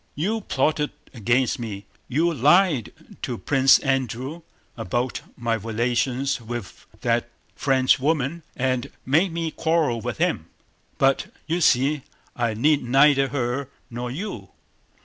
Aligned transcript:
You 0.15 0.41
plotted 0.41 0.89
against 1.13 1.59
me, 1.59 1.85
you 2.07 2.33
lied 2.33 2.91
to 3.21 3.37
Prince 3.37 3.77
Andrew 3.77 4.41
about 4.75 5.21
my 5.37 5.53
relations 5.53 6.41
with 6.41 6.87
that 7.01 7.29
Frenchwoman 7.55 8.41
and 8.55 8.89
made 9.05 9.31
me 9.31 9.51
quarrel 9.51 10.01
with 10.01 10.17
him, 10.17 10.47
but 10.97 11.27
you 11.45 11.61
see 11.61 12.01
I 12.35 12.55
need 12.55 12.81
neither 12.81 13.27
her 13.27 13.69
nor 13.91 14.09
you!" 14.09 14.49